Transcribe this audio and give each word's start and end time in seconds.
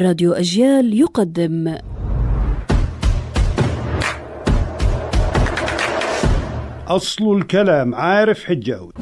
راديو 0.00 0.32
أجيال 0.32 1.00
يقدم. 1.00 1.76
أصل 6.86 7.36
الكلام 7.36 7.94
عارف 7.94 8.44
حجاوي 8.44 8.92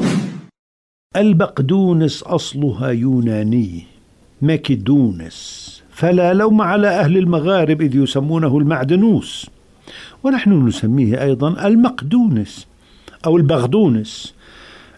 البقدونس 1.17 2.23
أصلها 2.23 2.89
يوناني 2.89 3.83
مكدونس. 4.43 5.83
فلا 5.91 6.35
لوم 6.35 6.63
على 6.63 6.89
أهل 6.89 7.17
المغارب 7.17 7.83
إذ 7.83 7.97
يسمونه 7.97 8.59
المعدنوس. 8.59 9.51
ونحن 10.25 10.67
نسميه 10.67 11.23
أيضا 11.23 11.67
المقدونس 11.67 12.67
أو 13.27 13.37
البغدونس. 13.37 14.35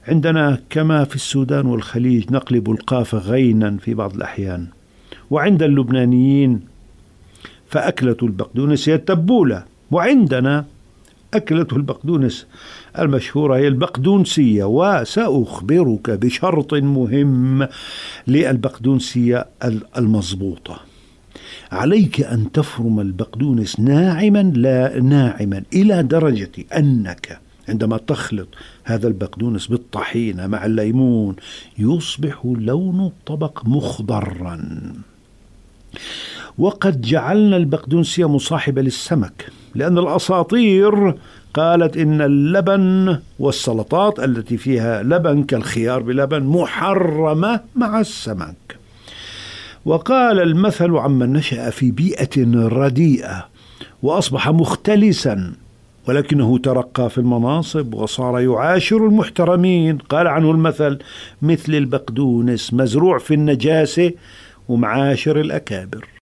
عندنا 0.08 0.58
كما 0.70 1.04
في 1.04 1.14
السودان 1.14 1.66
والخليج 1.66 2.32
نقلب 2.32 2.70
القاف 2.70 3.14
غينا 3.14 3.76
في 3.76 3.94
بعض 3.94 4.14
الأحيان. 4.14 4.73
وعند 5.30 5.62
اللبنانيين 5.62 6.60
فأكلة 7.66 8.16
البقدونس 8.22 8.88
هي 8.88 8.94
التبولة 8.94 9.64
وعندنا 9.90 10.64
أكلة 11.34 11.66
البقدونس 11.72 12.46
المشهورة 12.98 13.56
هي 13.56 13.68
البقدونسية 13.68 14.64
وسأخبرك 14.64 16.10
بشرط 16.10 16.74
مهم 16.74 17.68
للبقدونسية 18.26 19.46
المضبوطة. 19.96 20.80
عليك 21.72 22.20
أن 22.20 22.52
تفرم 22.52 23.00
البقدونس 23.00 23.80
ناعما 23.80 24.42
لا 24.42 25.00
ناعما 25.00 25.62
إلى 25.74 26.02
درجة 26.02 26.50
أنك 26.76 27.38
عندما 27.68 27.96
تخلط 27.96 28.48
هذا 28.84 29.08
البقدونس 29.08 29.66
بالطحينة 29.66 30.46
مع 30.46 30.66
الليمون 30.66 31.36
يصبح 31.78 32.40
لون 32.44 33.06
الطبق 33.06 33.62
مخضرا. 33.66 34.60
وقد 36.58 37.00
جعلنا 37.00 37.56
البقدونسية 37.56 38.28
مصاحبة 38.28 38.82
للسمك 38.82 39.46
لأن 39.74 39.98
الأساطير 39.98 41.14
قالت 41.54 41.96
إن 41.96 42.20
اللبن 42.20 43.18
والسلطات 43.38 44.20
التي 44.20 44.56
فيها 44.56 45.02
لبن 45.02 45.42
كالخيار 45.42 46.02
بلبن 46.02 46.42
محرمة 46.42 47.60
مع 47.74 48.00
السمك. 48.00 48.76
وقال 49.84 50.40
المثل 50.40 50.96
عمن 50.96 51.32
نشأ 51.32 51.70
في 51.70 51.90
بيئة 51.90 52.66
رديئة 52.68 53.46
وأصبح 54.02 54.48
مختلسا 54.48 55.52
ولكنه 56.08 56.58
ترقى 56.58 57.10
في 57.10 57.18
المناصب 57.18 57.94
وصار 57.94 58.40
يعاشر 58.40 58.96
المحترمين. 58.96 59.98
قال 59.98 60.26
عنه 60.26 60.50
المثل 60.50 60.98
مثل 61.42 61.74
البقدونس 61.74 62.74
مزروع 62.74 63.18
في 63.18 63.34
النجاسة 63.34 64.12
ومعاشر 64.68 65.40
الأكابر. 65.40 66.13